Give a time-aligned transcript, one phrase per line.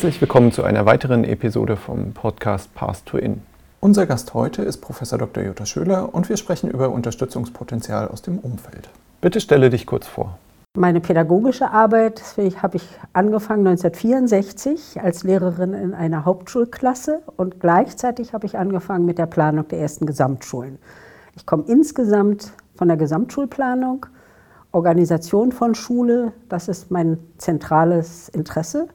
[0.00, 3.42] Herzlich willkommen zu einer weiteren Episode vom Podcast Path to In.
[3.80, 5.44] Unser Gast heute ist Professor Dr.
[5.44, 8.88] Jutta Schöler und wir sprechen über Unterstützungspotenzial aus dem Umfeld.
[9.20, 10.38] Bitte stelle dich kurz vor.
[10.74, 12.22] Meine pädagogische Arbeit
[12.62, 19.18] habe ich angefangen 1964 als Lehrerin in einer Hauptschulklasse und gleichzeitig habe ich angefangen mit
[19.18, 20.78] der Planung der ersten Gesamtschulen.
[21.36, 24.06] Ich komme insgesamt von der Gesamtschulplanung,
[24.72, 28.88] Organisation von Schule, das ist mein zentrales Interesse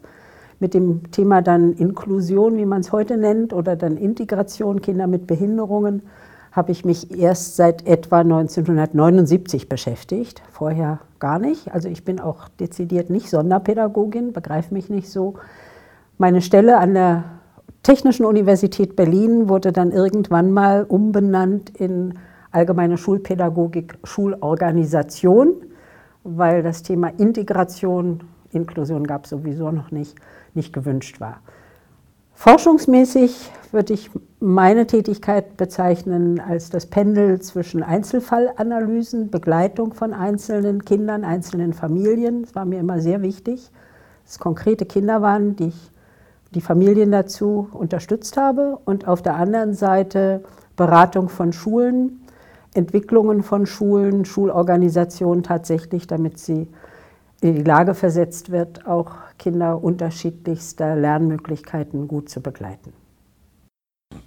[0.59, 5.27] mit dem Thema dann Inklusion, wie man es heute nennt, oder dann Integration Kinder mit
[5.27, 6.03] Behinderungen,
[6.51, 11.73] habe ich mich erst seit etwa 1979 beschäftigt, vorher gar nicht.
[11.73, 15.35] Also ich bin auch dezidiert nicht Sonderpädagogin, begreife mich nicht so.
[16.17, 17.25] Meine Stelle an der
[17.83, 22.13] Technischen Universität Berlin wurde dann irgendwann mal umbenannt in
[22.51, 25.55] Allgemeine Schulpädagogik, Schulorganisation,
[26.23, 28.21] weil das Thema Integration,
[28.55, 30.15] Inklusion gab es sowieso noch nicht,
[30.53, 31.41] nicht gewünscht war.
[32.33, 41.23] Forschungsmäßig würde ich meine Tätigkeit bezeichnen als das Pendel zwischen Einzelfallanalysen, Begleitung von einzelnen Kindern,
[41.23, 42.43] einzelnen Familien.
[42.43, 43.71] Das war mir immer sehr wichtig,
[44.23, 45.91] dass es konkrete Kinder waren, die ich
[46.53, 48.79] die Familien dazu unterstützt habe.
[48.85, 50.43] Und auf der anderen Seite
[50.75, 52.21] Beratung von Schulen,
[52.73, 56.67] Entwicklungen von Schulen, Schulorganisationen tatsächlich, damit sie
[57.41, 62.93] in die Lage versetzt wird, auch Kinder unterschiedlichster Lernmöglichkeiten gut zu begleiten.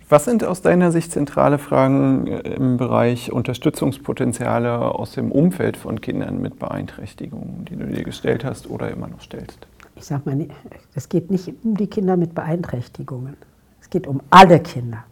[0.09, 6.01] Was sind aus deiner Sicht zentrale Fragen äh, im Bereich Unterstützungspotenziale aus dem Umfeld von
[6.01, 9.67] Kindern mit Beeinträchtigungen, die du dir gestellt hast oder immer noch stellst?
[9.97, 10.49] Ich sage mal,
[10.95, 13.37] es geht nicht um die Kinder mit Beeinträchtigungen.
[13.81, 15.05] Es geht um alle Kinder.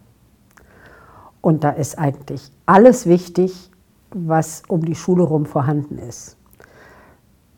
[1.41, 3.71] Und da ist eigentlich alles wichtig,
[4.11, 6.36] was um die Schule herum vorhanden ist.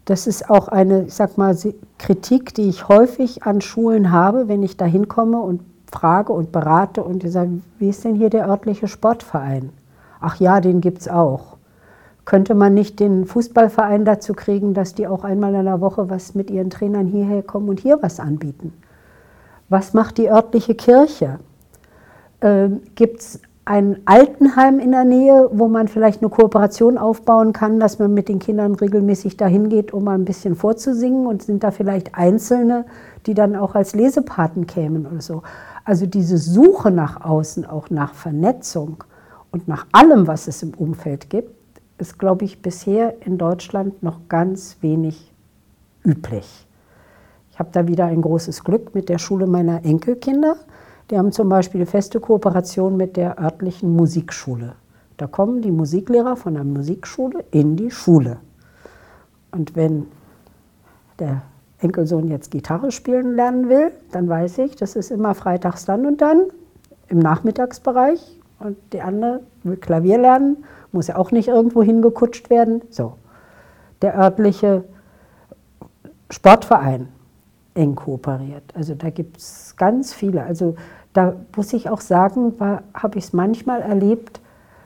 [0.08, 1.54] Das ist auch eine, ich sag mal,
[1.98, 7.04] Kritik, die ich häufig an Schulen habe, wenn ich da hinkomme und frage und berate
[7.04, 9.68] und die sagen, wie ist denn hier der örtliche Sportverein?
[10.18, 11.58] Ach ja, den gibt es auch.
[12.24, 16.34] Könnte man nicht den Fußballverein dazu kriegen, dass die auch einmal in der Woche was
[16.34, 18.72] mit ihren Trainern hierher kommen und hier was anbieten?
[19.68, 21.38] Was macht die örtliche Kirche?
[22.40, 27.78] Ähm, gibt es ein Altenheim in der Nähe, wo man vielleicht eine Kooperation aufbauen kann,
[27.78, 31.62] dass man mit den Kindern regelmäßig dahin geht, um mal ein bisschen vorzusingen und sind
[31.62, 32.86] da vielleicht Einzelne,
[33.26, 35.42] die dann auch als Lesepaten kämen oder so.
[35.84, 39.04] Also diese Suche nach außen, auch nach Vernetzung
[39.50, 41.54] und nach allem, was es im Umfeld gibt,
[41.98, 45.30] ist, glaube ich, bisher in Deutschland noch ganz wenig
[46.06, 46.66] üblich.
[47.50, 50.56] Ich habe da wieder ein großes Glück mit der Schule meiner Enkelkinder.
[51.10, 54.74] Die haben zum Beispiel feste Kooperation mit der örtlichen Musikschule.
[55.16, 58.38] Da kommen die Musiklehrer von der Musikschule in die Schule.
[59.50, 60.06] Und wenn
[61.18, 61.42] der
[61.80, 66.20] Enkelsohn jetzt Gitarre spielen lernen will, dann weiß ich, das ist immer freitags dann und
[66.20, 66.48] dann
[67.08, 68.38] im Nachmittagsbereich.
[68.60, 72.82] Und die andere will Klavier lernen, muss ja auch nicht irgendwo hingekutscht werden.
[72.90, 73.14] So.
[74.02, 74.84] Der örtliche
[76.30, 77.08] Sportverein
[77.78, 78.64] eng kooperiert.
[78.74, 80.42] Also da gibt es ganz viele.
[80.42, 80.74] Also
[81.12, 84.40] da muss ich auch sagen, habe ich es manchmal erlebt,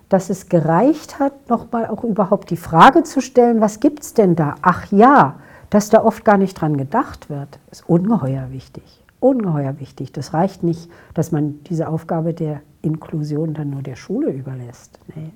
[0.09, 4.37] dass es gereicht hat, nochmal auch überhaupt die Frage zu stellen, was gibt es denn
[4.37, 4.57] da?
[4.61, 5.37] Ach ja,
[5.71, 9.03] dass da oft gar nicht dran gedacht wird, ist ungeheuer wichtig.
[9.21, 10.13] Ungeheuer wichtig.
[10.13, 14.99] Das reicht nicht, dass man diese Aufgabe der Inklusion dann nur der Schule überlässt.
[15.15, 15.31] Nee.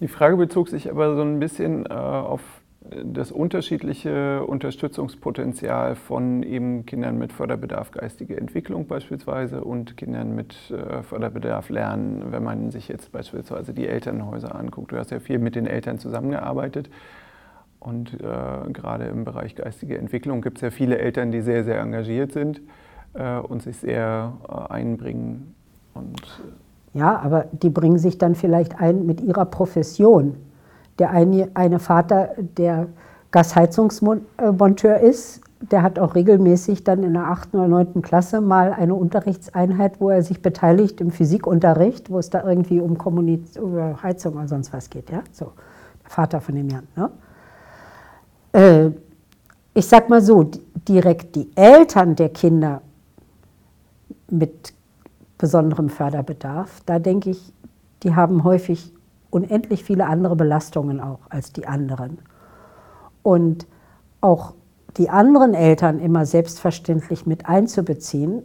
[0.00, 2.40] Die Frage bezog sich aber so ein bisschen äh, auf
[2.80, 11.02] das unterschiedliche Unterstützungspotenzial von eben Kindern mit Förderbedarf geistige Entwicklung beispielsweise und Kindern mit äh,
[11.02, 14.92] Förderbedarf Lernen, wenn man sich jetzt beispielsweise die Elternhäuser anguckt.
[14.92, 16.88] Du hast ja viel mit den Eltern zusammengearbeitet
[17.80, 21.80] und äh, gerade im Bereich geistige Entwicklung gibt es ja viele Eltern, die sehr, sehr
[21.80, 22.62] engagiert sind
[23.12, 25.54] äh, und sich sehr äh, einbringen.
[25.92, 26.22] Und,
[26.94, 30.36] äh ja, aber die bringen sich dann vielleicht ein mit ihrer Profession
[30.98, 32.88] der eine, eine Vater, der
[33.30, 37.54] Gasheizungsmonteur ist, der hat auch regelmäßig dann in der 8.
[37.54, 38.02] oder 9.
[38.02, 42.96] Klasse mal eine Unterrichtseinheit, wo er sich beteiligt im Physikunterricht, wo es da irgendwie um
[42.96, 45.10] Kommuniz über Heizung oder sonst was geht.
[45.10, 45.22] Ja?
[45.32, 45.52] So,
[46.02, 46.88] der Vater von dem Jan.
[46.96, 47.10] Ne?
[48.52, 48.90] Äh,
[49.74, 50.50] ich sag mal so,
[50.88, 52.80] direkt die Eltern der Kinder
[54.30, 54.72] mit
[55.36, 57.52] besonderem Förderbedarf, da denke ich,
[58.02, 58.92] die haben häufig
[59.30, 62.18] unendlich viele andere Belastungen auch als die anderen.
[63.22, 63.66] Und
[64.20, 64.54] auch
[64.96, 68.42] die anderen Eltern immer selbstverständlich mit einzubeziehen,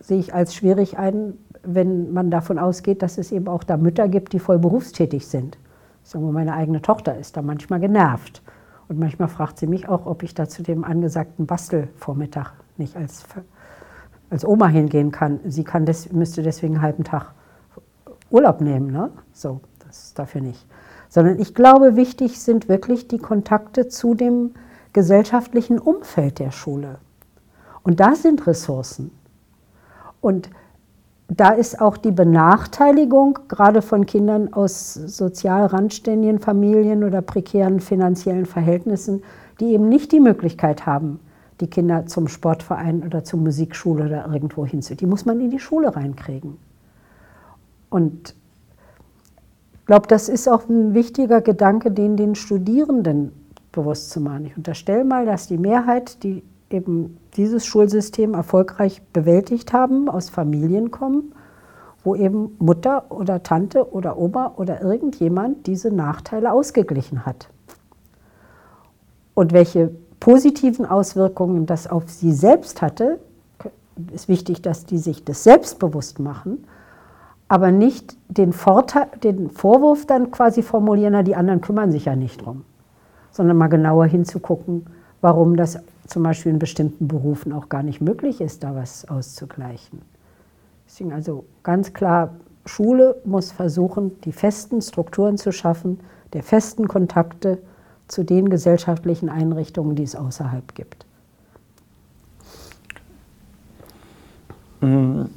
[0.00, 4.08] sehe ich als schwierig ein, wenn man davon ausgeht, dass es eben auch da Mütter
[4.08, 5.58] gibt, die voll berufstätig sind.
[6.02, 8.42] Sagen wir, meine eigene Tochter ist da manchmal genervt.
[8.88, 13.24] Und manchmal fragt sie mich auch, ob ich da zu dem angesagten Bastelvormittag nicht als,
[14.28, 15.40] als Oma hingehen kann.
[15.46, 17.32] Sie kann des, müsste deswegen einen halben Tag
[18.30, 18.90] Urlaub nehmen.
[18.90, 19.10] Ne?
[19.32, 19.60] So,
[19.94, 20.66] das ist dafür nicht.
[21.08, 24.54] Sondern ich glaube, wichtig sind wirklich die Kontakte zu dem
[24.92, 26.98] gesellschaftlichen Umfeld der Schule.
[27.82, 29.12] Und da sind Ressourcen.
[30.20, 30.50] Und
[31.28, 38.46] da ist auch die Benachteiligung, gerade von Kindern aus sozial randständigen Familien oder prekären finanziellen
[38.46, 39.22] Verhältnissen,
[39.60, 41.20] die eben nicht die Möglichkeit haben,
[41.60, 44.94] die Kinder zum Sportverein oder zur Musikschule oder irgendwo hinzu.
[44.96, 46.58] Die muss man in die Schule reinkriegen.
[47.90, 48.34] Und
[49.84, 53.32] ich glaube, das ist auch ein wichtiger Gedanke, den den Studierenden
[53.70, 54.46] bewusst zu machen.
[54.46, 60.90] Ich unterstelle mal, dass die Mehrheit, die eben dieses Schulsystem erfolgreich bewältigt haben, aus Familien
[60.90, 61.34] kommen,
[62.02, 67.50] wo eben Mutter oder Tante oder Oma oder irgendjemand diese Nachteile ausgeglichen hat.
[69.34, 73.18] Und welche positiven Auswirkungen das auf sie selbst hatte,
[74.14, 76.64] ist wichtig, dass die sich das selbstbewusst machen,
[77.48, 82.16] aber nicht den, Vorteil, den Vorwurf dann quasi formulieren, na, die anderen kümmern sich ja
[82.16, 82.64] nicht drum,
[83.30, 84.86] sondern mal genauer hinzugucken,
[85.20, 90.02] warum das zum Beispiel in bestimmten Berufen auch gar nicht möglich ist, da was auszugleichen.
[90.86, 92.34] Deswegen also ganz klar,
[92.66, 96.00] Schule muss versuchen, die festen Strukturen zu schaffen,
[96.32, 97.58] der festen Kontakte
[98.08, 101.06] zu den gesellschaftlichen Einrichtungen, die es außerhalb gibt.
[104.80, 105.30] Mhm.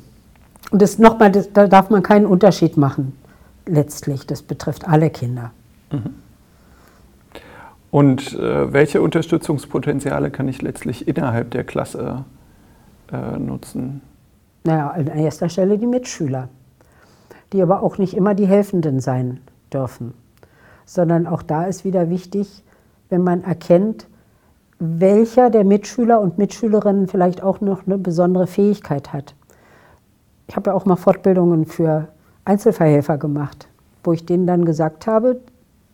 [0.72, 3.18] Und das nochmal, da darf man keinen Unterschied machen,
[3.66, 4.28] letztlich.
[4.28, 5.52] Das betrifft alle Kinder.
[5.92, 6.16] Mhm.
[7.90, 12.26] Und äh, welche Unterstützungspotenziale kann ich letztlich innerhalb der Klasse
[13.12, 14.02] äh, nutzen?
[14.66, 16.50] Naja, an erster Stelle die Mitschüler,
[17.54, 19.40] die aber auch nicht immer die Helfenden sein
[19.72, 20.14] dürfen,
[20.86, 22.64] sondern auch da ist wieder wichtig,
[23.10, 24.08] wenn man erkennt,
[24.80, 29.34] welcher der Mitschüler und Mitschülerinnen vielleicht auch noch eine besondere Fähigkeit hat.
[30.48, 32.08] Ich habe ja auch mal Fortbildungen für
[32.46, 33.68] Einzelverhelfer gemacht,
[34.04, 35.42] wo ich denen dann gesagt habe,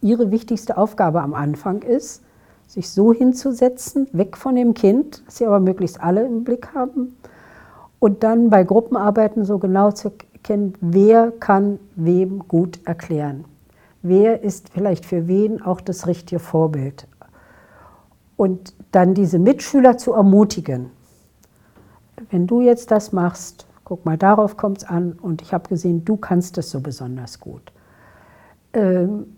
[0.01, 2.23] ihre wichtigste Aufgabe am Anfang ist,
[2.67, 7.15] sich so hinzusetzen, weg von dem Kind, dass sie aber möglichst alle im Blick haben
[7.99, 13.45] und dann bei Gruppenarbeiten so genau zu erkennen, wer kann wem gut erklären.
[14.01, 17.07] Wer ist vielleicht für wen auch das richtige Vorbild?
[18.35, 20.91] Und dann diese Mitschüler zu ermutigen.
[22.29, 26.05] Wenn du jetzt das machst, guck mal, darauf kommt es an und ich habe gesehen,
[26.05, 27.71] du kannst es so besonders gut.
[28.73, 29.35] Ähm,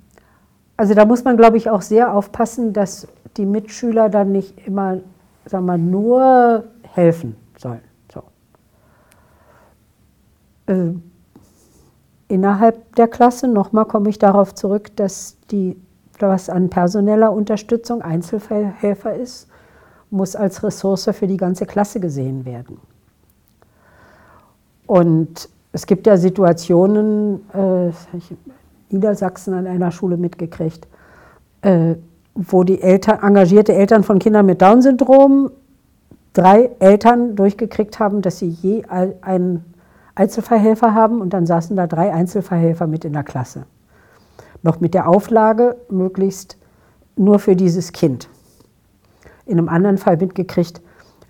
[0.77, 4.99] also da muss man, glaube ich, auch sehr aufpassen, dass die Mitschüler dann nicht immer,
[5.45, 7.81] sagen wir, nur helfen sollen.
[8.13, 8.23] So.
[10.67, 10.93] Äh,
[12.27, 15.79] innerhalb der Klasse, nochmal komme ich darauf zurück, dass die,
[16.19, 19.47] was an personeller Unterstützung Einzelhelfer ist,
[20.09, 22.79] muss als Ressource für die ganze Klasse gesehen werden.
[24.87, 27.91] Und es gibt ja Situationen, äh,
[28.89, 30.87] Niedersachsen an einer Schule mitgekriegt,
[31.61, 31.95] äh,
[32.33, 35.51] wo die Eltern, engagierte Eltern von Kindern mit Down-Syndrom
[36.33, 38.83] drei Eltern durchgekriegt haben, dass sie je
[39.21, 39.65] einen
[40.15, 43.65] Einzelverhelfer haben und dann saßen da drei Einzelverhelfer mit in der Klasse.
[44.63, 46.57] Noch mit der Auflage, möglichst
[47.15, 48.29] nur für dieses Kind.
[49.45, 50.81] In einem anderen Fall mitgekriegt,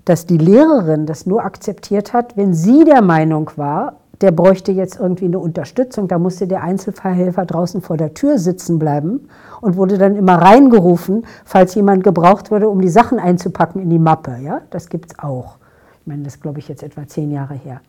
[0.05, 4.99] dass die Lehrerin das nur akzeptiert hat, wenn sie der Meinung war, der bräuchte jetzt
[4.99, 6.07] irgendwie eine Unterstützung.
[6.07, 9.27] Da musste der Einzelverhelfer draußen vor der Tür sitzen bleiben
[9.61, 13.99] und wurde dann immer reingerufen, falls jemand gebraucht wurde, um die Sachen einzupacken in die
[13.99, 14.37] Mappe.
[14.41, 15.57] Ja, das gibt es auch.
[16.01, 17.81] Ich meine, das glaube ich jetzt etwa zehn Jahre her.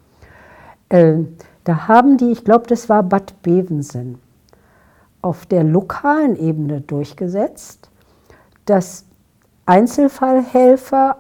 [0.89, 1.25] Äh,
[1.65, 4.19] da haben die, ich glaube, das war Bad Bevensen,
[5.23, 7.91] auf der lokalen Ebene durchgesetzt,
[8.65, 9.05] dass
[9.67, 11.17] Einzelfallhelfer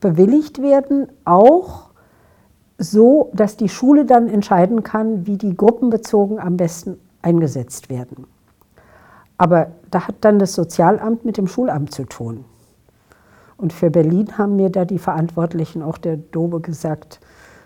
[0.00, 1.90] bewilligt werden, auch
[2.78, 8.26] so, dass die Schule dann entscheiden kann, wie die gruppenbezogen am besten eingesetzt werden.
[9.38, 12.44] Aber da hat dann das Sozialamt mit dem Schulamt zu tun.
[13.56, 17.20] Und für Berlin haben mir da die Verantwortlichen, auch der Dobe, gesagt,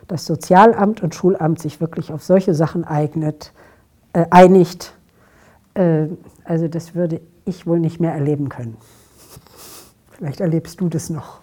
[0.07, 3.53] dass Sozialamt und Schulamt sich wirklich auf solche Sachen eignet,
[4.13, 4.95] äh, einigt.
[5.75, 6.07] Äh,
[6.45, 8.77] also das würde ich wohl nicht mehr erleben können.
[10.13, 11.41] Vielleicht erlebst du das noch.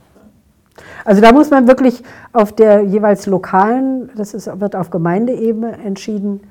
[1.06, 2.04] Also da muss man wirklich
[2.34, 6.42] auf der jeweils lokalen, das ist, wird auf Gemeindeebene entschieden,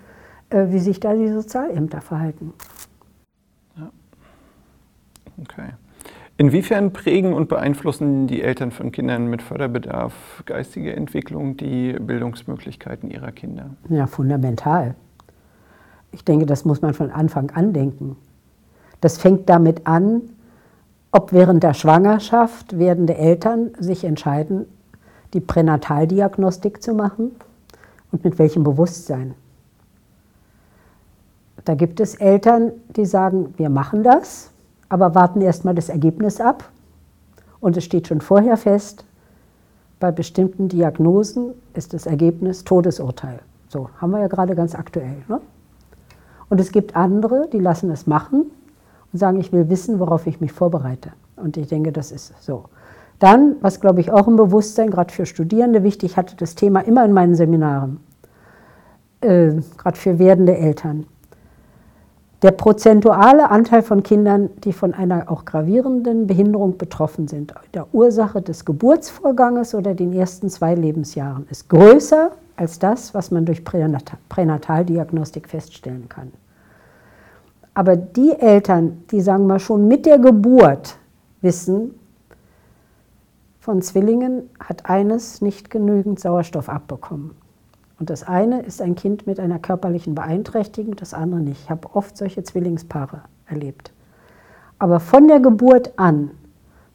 [0.50, 2.52] äh, wie sich da die Sozialämter verhalten.
[3.76, 3.90] Ja.
[5.42, 5.70] Okay.
[6.38, 13.32] Inwiefern prägen und beeinflussen die Eltern von Kindern mit Förderbedarf geistige Entwicklung die Bildungsmöglichkeiten ihrer
[13.32, 13.70] Kinder?
[13.88, 14.96] Ja, fundamental.
[16.12, 18.16] Ich denke, das muss man von Anfang an denken.
[19.00, 20.22] Das fängt damit an,
[21.16, 24.66] ob während der Schwangerschaft werdende Eltern sich entscheiden,
[25.32, 27.34] die Pränataldiagnostik zu machen
[28.12, 29.34] und mit welchem Bewusstsein.
[31.64, 34.50] Da gibt es Eltern, die sagen, wir machen das,
[34.90, 36.68] aber warten erst mal das Ergebnis ab.
[37.60, 39.06] Und es steht schon vorher fest,
[39.98, 43.40] bei bestimmten Diagnosen ist das Ergebnis Todesurteil.
[43.68, 45.16] So, haben wir ja gerade ganz aktuell.
[45.28, 45.40] Ne?
[46.50, 48.50] Und es gibt andere, die lassen es machen
[49.16, 51.10] sagen, ich will wissen, worauf ich mich vorbereite.
[51.36, 52.64] Und ich denke, das ist so.
[53.18, 57.04] Dann, was glaube ich auch im Bewusstsein, gerade für Studierende wichtig, hatte das Thema immer
[57.04, 58.00] in meinen Seminaren,
[59.20, 61.06] äh, gerade für werdende Eltern.
[62.42, 68.42] Der prozentuale Anteil von Kindern, die von einer auch gravierenden Behinderung betroffen sind, der Ursache
[68.42, 75.48] des Geburtsvorganges oder den ersten zwei Lebensjahren, ist größer als das, was man durch Pränataldiagnostik
[75.48, 76.32] feststellen kann.
[77.76, 80.96] Aber die Eltern, die sagen wir schon mit der Geburt
[81.42, 81.94] wissen,
[83.60, 87.32] von Zwillingen hat eines nicht genügend Sauerstoff abbekommen.
[88.00, 91.64] Und das eine ist ein Kind mit einer körperlichen Beeinträchtigung, das andere nicht.
[91.64, 93.92] Ich habe oft solche Zwillingspaare erlebt.
[94.78, 96.30] Aber von der Geburt an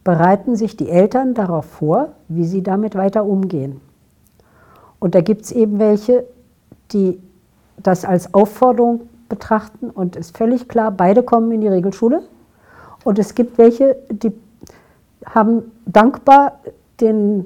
[0.03, 3.81] bereiten sich die Eltern darauf vor, wie sie damit weiter umgehen.
[4.97, 6.25] Und da gibt es eben welche,
[6.91, 7.21] die
[7.77, 12.21] das als Aufforderung betrachten und ist völlig klar, beide kommen in die Regelschule.
[13.03, 14.31] Und es gibt welche, die
[15.25, 16.59] haben dankbar
[16.99, 17.45] den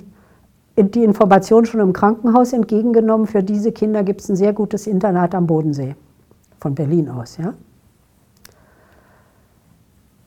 [0.77, 3.27] die Information schon im Krankenhaus entgegengenommen.
[3.27, 5.95] Für diese Kinder gibt es ein sehr gutes Internat am Bodensee,
[6.59, 7.37] von Berlin aus.
[7.37, 7.53] Ja?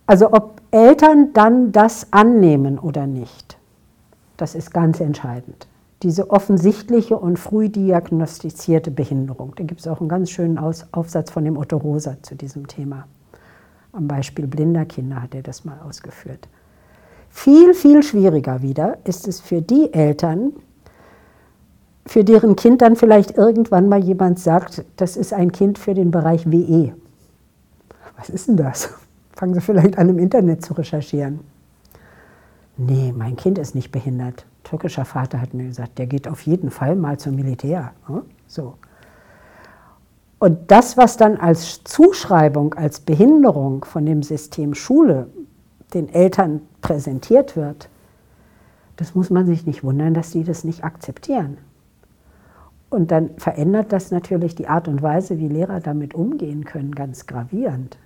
[0.06, 3.58] Also ob Eltern dann das annehmen oder nicht,
[4.38, 5.66] das ist ganz entscheidend.
[6.02, 9.54] Diese offensichtliche und früh diagnostizierte Behinderung.
[9.56, 13.06] Da gibt es auch einen ganz schönen Aufsatz von dem Otto Rosa zu diesem Thema.
[13.92, 16.48] Am Beispiel blinder Kinder hat er das mal ausgeführt.
[17.30, 20.52] Viel, viel schwieriger wieder ist es für die Eltern,
[22.06, 26.10] für deren Kind dann vielleicht irgendwann mal jemand sagt, das ist ein Kind für den
[26.10, 26.94] Bereich WE.
[28.16, 28.90] Was ist denn das?
[29.32, 31.40] Fangen Sie vielleicht an, im Internet zu recherchieren.
[32.76, 34.46] Nee, mein Kind ist nicht behindert.
[34.68, 37.92] Türkischer Vater hat mir gesagt, der geht auf jeden Fall mal zum Militär.
[38.06, 38.22] Ne?
[38.46, 38.74] So.
[40.38, 45.28] Und das, was dann als Zuschreibung, als Behinderung von dem System Schule
[45.94, 47.88] den Eltern präsentiert wird,
[48.96, 51.56] das muss man sich nicht wundern, dass sie das nicht akzeptieren.
[52.90, 57.26] Und dann verändert das natürlich die Art und Weise, wie Lehrer damit umgehen können, ganz
[57.26, 57.96] gravierend.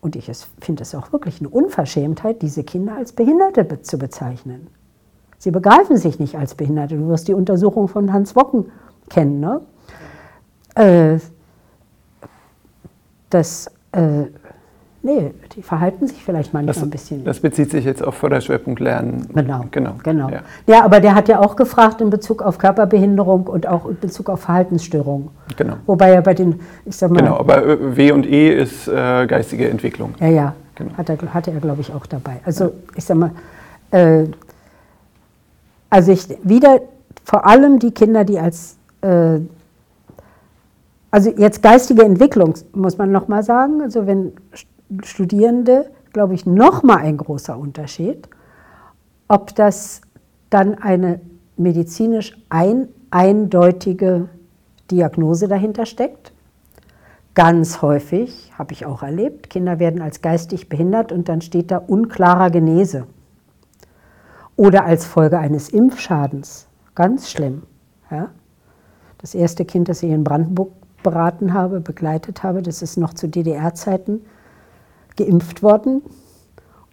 [0.00, 4.66] Und ich finde es auch wirklich eine Unverschämtheit, diese Kinder als Behinderte zu bezeichnen.
[5.44, 6.96] Sie begreifen sich nicht als Behinderte.
[6.96, 8.64] Du wirst die Untersuchung von Hans Wocken
[9.10, 9.40] kennen.
[9.40, 9.60] Ne?
[10.74, 11.18] Äh,
[13.28, 14.24] das äh,
[15.06, 17.24] Nee, die verhalten sich vielleicht manchmal das, ein bisschen.
[17.26, 19.28] Das bezieht sich jetzt auf Förderschwerpunkt Lernen.
[19.34, 19.96] Genau, genau.
[20.02, 20.30] genau.
[20.30, 20.40] Ja.
[20.66, 20.82] ja.
[20.82, 24.40] aber der hat ja auch gefragt in Bezug auf Körperbehinderung und auch in Bezug auf
[24.40, 25.28] Verhaltensstörungen.
[25.58, 25.74] Genau.
[25.84, 27.18] Wobei er bei den, ich sag mal.
[27.18, 30.14] Genau, aber W und E ist äh, geistige Entwicklung.
[30.20, 30.54] Ja, ja.
[30.74, 30.96] Genau.
[30.96, 32.40] Hat er, hatte er, glaube ich, auch dabei.
[32.46, 32.70] Also, ja.
[32.96, 33.32] ich sag mal,
[33.90, 34.24] äh,
[35.94, 36.80] also ich wieder
[37.22, 39.38] vor allem die Kinder, die als äh,
[41.12, 43.80] also jetzt geistige Entwicklung muss man noch mal sagen.
[43.80, 44.32] Also wenn
[45.04, 48.28] Studierende, glaube ich, nochmal ein großer Unterschied,
[49.28, 50.00] ob das
[50.50, 51.20] dann eine
[51.56, 54.28] medizinisch ein, eindeutige
[54.90, 56.32] Diagnose dahinter steckt.
[57.34, 61.78] Ganz häufig, habe ich auch erlebt, Kinder werden als geistig behindert und dann steht da
[61.78, 63.06] unklarer Genese.
[64.56, 66.66] Oder als Folge eines Impfschadens.
[66.94, 67.62] Ganz schlimm.
[68.10, 68.30] Ja?
[69.18, 73.28] Das erste Kind, das ich in Brandenburg beraten habe, begleitet habe, das ist noch zu
[73.28, 74.24] DDR-Zeiten,
[75.16, 76.02] geimpft worden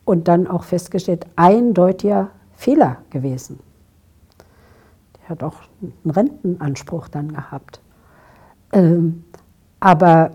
[0.05, 3.59] und dann auch festgestellt, eindeutiger Fehler gewesen.
[5.19, 7.79] Der hat auch einen Rentenanspruch dann gehabt.
[8.73, 9.23] Ähm,
[9.79, 10.31] aber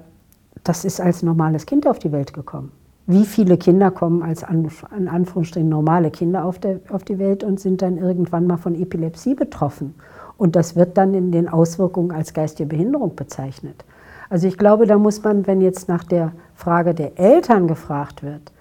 [0.64, 2.72] das ist als normales Kind auf die Welt gekommen.
[3.06, 7.44] Wie viele Kinder kommen als an, an Anführungsstrichen normale Kinder auf, der, auf die Welt
[7.44, 9.94] und sind dann irgendwann mal von Epilepsie betroffen?
[10.36, 13.84] Und das wird dann in den Auswirkungen als geistige Behinderung bezeichnet.
[14.28, 18.52] Also ich glaube, da muss man, wenn jetzt nach der Frage der Eltern gefragt wird,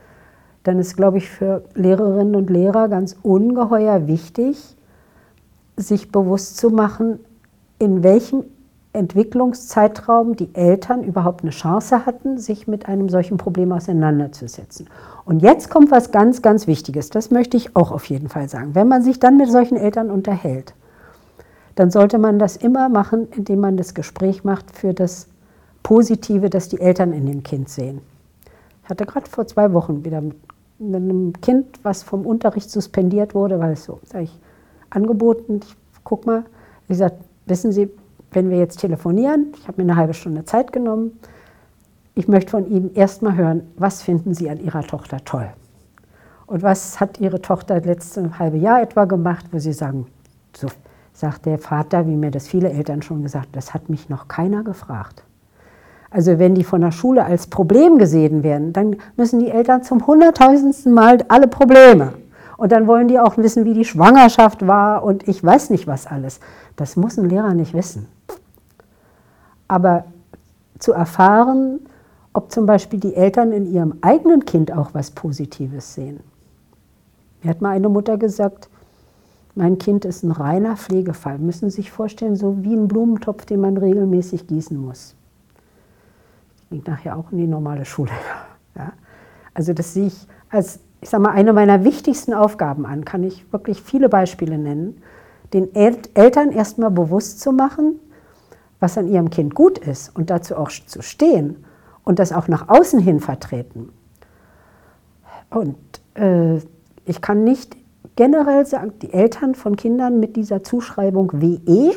[0.63, 4.75] dann ist, glaube ich, für Lehrerinnen und Lehrer ganz ungeheuer wichtig,
[5.75, 7.19] sich bewusst zu machen,
[7.79, 8.43] in welchem
[8.95, 14.89] Entwicklungszeitraum die Eltern überhaupt eine Chance hatten, sich mit einem solchen Problem auseinanderzusetzen.
[15.25, 17.09] Und jetzt kommt was ganz, ganz Wichtiges.
[17.09, 18.75] Das möchte ich auch auf jeden Fall sagen.
[18.75, 20.73] Wenn man sich dann mit solchen Eltern unterhält,
[21.75, 25.27] dann sollte man das immer machen, indem man das Gespräch macht für das
[25.83, 28.01] Positive, das die Eltern in dem Kind sehen.
[28.83, 30.35] Ich hatte gerade vor zwei Wochen wieder mit
[30.79, 34.39] einem Kind, was vom Unterricht suspendiert wurde, weil es so, sage ich,
[34.89, 36.43] angeboten, ich guck mal,
[36.83, 37.89] ich gesagt, wissen Sie,
[38.31, 41.19] wenn wir jetzt telefonieren, ich habe mir eine halbe Stunde Zeit genommen,
[42.15, 45.49] ich möchte von Ihnen erst mal hören, was finden Sie an Ihrer Tochter toll?
[46.47, 50.07] Und was hat Ihre Tochter letzte halbe Jahr etwa gemacht, wo Sie sagen,
[50.55, 50.67] so
[51.13, 54.63] sagt der Vater, wie mir das viele Eltern schon gesagt, das hat mich noch keiner
[54.63, 55.23] gefragt.
[56.09, 60.07] Also wenn die von der Schule als Problem gesehen werden, dann müssen die Eltern zum
[60.07, 62.13] hunderttausendsten Mal alle Probleme.
[62.57, 66.07] Und dann wollen die auch wissen, wie die Schwangerschaft war und ich weiß nicht was
[66.07, 66.39] alles.
[66.77, 68.07] Das muss ein Lehrer nicht wissen.
[69.67, 70.05] Aber
[70.79, 71.79] zu erfahren,
[72.33, 76.19] ob zum Beispiel die Eltern in ihrem eigenen Kind auch was Positives sehen.
[77.41, 78.69] Mir hat mal eine Mutter gesagt,
[79.55, 81.37] mein Kind ist ein reiner Pflegefall.
[81.37, 85.15] Müssen Sie sich vorstellen, so wie ein Blumentopf, den man regelmäßig gießen muss
[86.75, 88.11] ging nachher auch in die normale Schule.
[88.77, 88.91] Ja.
[89.53, 93.49] Also das sehe ich als, ich sage mal, eine meiner wichtigsten Aufgaben an, kann ich
[93.53, 95.01] wirklich viele Beispiele nennen,
[95.53, 98.01] den El Eltern erstmal bewusst zu machen,
[98.85, 101.65] was an ihrem Kind gut ist und dazu auch zu stehen
[102.03, 103.89] und das auch nach außen hin vertreten.
[105.49, 105.75] Und
[106.13, 106.57] äh,
[107.05, 107.75] ich kann nicht
[108.15, 111.93] generell sagen, die Eltern von Kindern mit dieser Zuschreibung WE,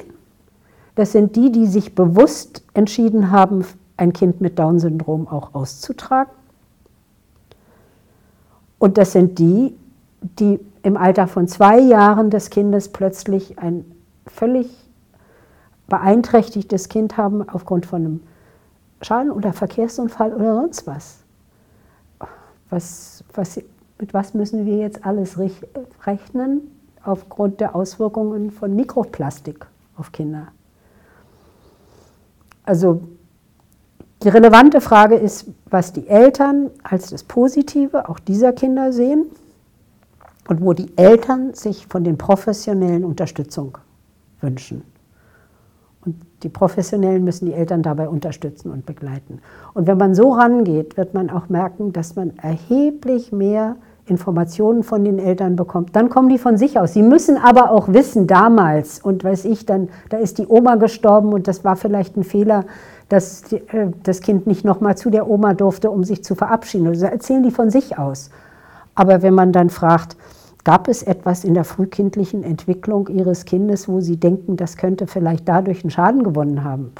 [0.94, 3.66] das sind die, die sich bewusst entschieden haben,
[3.98, 6.32] ein Kind mit Down-Syndrom auch auszutragen.
[8.78, 9.76] Und das sind die,
[10.38, 13.84] die im Alter von zwei Jahren des Kindes plötzlich ein
[14.26, 14.87] völlig
[15.88, 18.20] beeinträchtigtes Kind haben aufgrund von einem
[19.02, 21.18] Schaden oder Verkehrsunfall oder sonst was.
[22.70, 23.60] was, was
[23.98, 25.38] mit was müssen wir jetzt alles
[26.06, 26.60] rechnen
[27.02, 30.48] aufgrund der Auswirkungen von Mikroplastik auf Kinder?
[32.64, 33.00] Also
[34.22, 39.26] die relevante Frage ist, was die Eltern als das Positive auch dieser Kinder sehen
[40.48, 43.78] und wo die Eltern sich von den Professionellen Unterstützung
[44.40, 44.82] wünschen.
[46.08, 49.40] Und die Professionellen müssen die Eltern dabei unterstützen und begleiten.
[49.74, 55.04] Und wenn man so rangeht, wird man auch merken, dass man erheblich mehr Informationen von
[55.04, 55.94] den Eltern bekommt.
[55.94, 56.94] Dann kommen die von sich aus.
[56.94, 61.34] Sie müssen aber auch wissen, damals, und weiß ich, dann, da ist die Oma gestorben
[61.34, 62.64] und das war vielleicht ein Fehler,
[63.10, 66.86] dass die, äh, das Kind nicht nochmal zu der Oma durfte, um sich zu verabschieden.
[66.86, 68.30] Also erzählen die von sich aus.
[68.94, 70.16] Aber wenn man dann fragt,
[70.68, 75.48] gab es etwas in der frühkindlichen Entwicklung Ihres Kindes, wo Sie denken, das könnte vielleicht
[75.48, 76.92] dadurch einen Schaden gewonnen haben?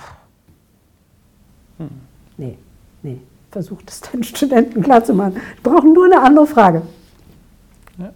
[1.77, 1.91] Hm.
[2.39, 2.57] Nee,
[3.03, 3.21] nee.
[3.51, 5.35] Versucht es den Studenten klarzumachen.
[5.35, 6.81] Die brauchen nur eine andere Frage.
[7.99, 8.11] Ja.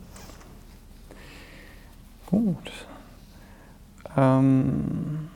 [2.30, 2.72] Gut.
[4.16, 5.28] Ähm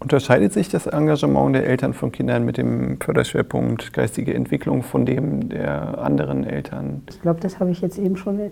[0.00, 5.50] Unterscheidet sich das Engagement der Eltern von Kindern mit dem Förderschwerpunkt geistige Entwicklung von dem
[5.50, 7.02] der anderen Eltern?
[7.10, 8.50] Ich glaube, das habe ich jetzt eben schon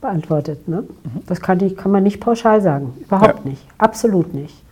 [0.00, 0.66] beantwortet.
[0.66, 0.82] Ne?
[0.82, 1.22] Mhm.
[1.26, 2.94] Das kann, ich, kann man nicht pauschal sagen.
[2.98, 3.50] Überhaupt ja.
[3.50, 3.66] nicht.
[3.76, 4.62] Absolut nicht.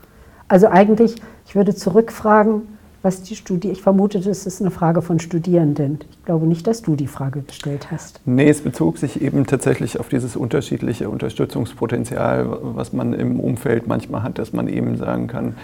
[0.49, 2.72] Also eigentlich, ich würde zurückfragen,
[3.03, 5.99] was die Studie, ich vermute, das ist eine Frage von Studierenden.
[6.11, 8.21] Ich glaube nicht, dass du die Frage gestellt hast.
[8.25, 14.23] Nee, es bezog sich eben tatsächlich auf dieses unterschiedliche Unterstützungspotenzial, was man im Umfeld manchmal
[14.23, 15.55] hat, dass man eben sagen kann,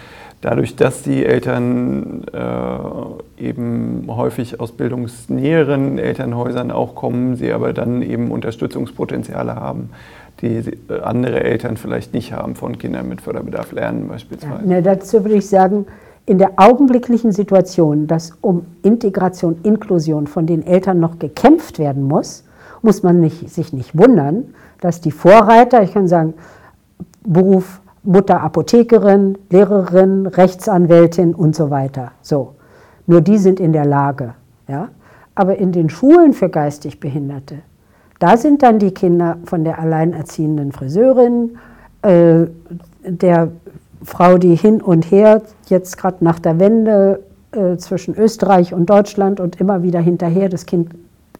[0.41, 8.01] dadurch, dass die Eltern äh, eben häufig aus bildungsnäheren Elternhäusern auch kommen, sie aber dann
[8.01, 9.91] eben Unterstützungspotenziale haben,
[10.41, 14.69] die äh, andere Eltern vielleicht nicht haben von Kindern mit Förderbedarf lernen beispielsweise.
[14.69, 15.85] Ja, dazu würde ich sagen,
[16.29, 22.43] in der augenblicklichen Situation, dass um Integration, Inklusion von den Eltern noch gekämpft werden muss,
[22.83, 26.35] muss man nicht, sich nicht wundern, dass die Vorreiter, ich kann sagen,
[27.25, 32.11] Beruf Mutter Apothekerin, Lehrerin, Rechtsanwältin und so weiter.
[32.21, 32.53] So.
[33.07, 34.35] Nur die sind in der Lage.
[34.67, 34.89] Ja?
[35.33, 37.55] Aber in den Schulen für geistig Behinderte,
[38.19, 41.57] da sind dann die Kinder von der alleinerziehenden Friseurin,
[42.03, 42.45] äh,
[43.03, 43.51] der
[44.03, 49.39] Frau, die hin und her, jetzt gerade nach der Wende äh, zwischen Österreich und Deutschland
[49.39, 50.91] und immer wieder hinterher das Kind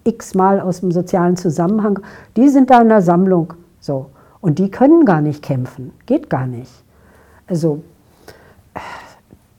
[0.03, 1.99] x-mal aus dem sozialen Zusammenhang,
[2.35, 3.53] die sind da in der Sammlung.
[3.79, 4.07] So.
[4.41, 5.91] Und die können gar nicht kämpfen.
[6.05, 6.71] Geht gar nicht.
[7.47, 7.83] Also,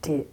[0.04, 0.26] die,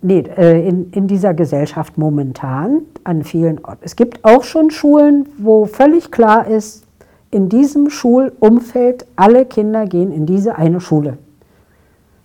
[0.00, 3.80] nee, äh, in, in dieser Gesellschaft momentan an vielen Orten.
[3.82, 6.84] Es gibt auch schon Schulen, wo völlig klar ist,
[7.30, 11.18] in diesem Schulumfeld, alle Kinder gehen in diese eine Schule.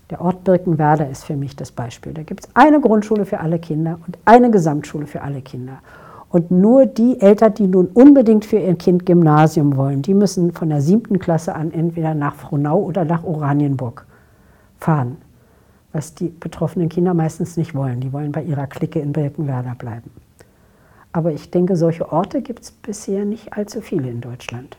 [0.10, 2.14] Der Ort Birkenwerder ist für mich das Beispiel.
[2.14, 5.80] Da gibt es eine Grundschule für alle Kinder und eine Gesamtschule für alle Kinder.
[6.30, 10.70] Und nur die Eltern, die nun unbedingt für ihr Kind Gymnasium wollen, die müssen von
[10.70, 14.06] der siebten Klasse an entweder nach Frohnau oder nach Oranienburg
[14.80, 15.18] fahren.
[15.92, 18.00] Was die betroffenen Kinder meistens nicht wollen.
[18.00, 20.10] Die wollen bei ihrer Clique in Birkenwerder bleiben.
[21.12, 24.78] Aber ich denke, solche Orte gibt es bisher nicht allzu viele in Deutschland.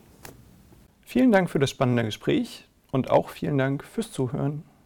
[1.04, 4.64] Vielen Dank für das spannende Gespräch und auch vielen Dank fürs Zuhören.